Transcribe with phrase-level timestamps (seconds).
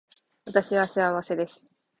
[0.45, 1.67] 私は幸せです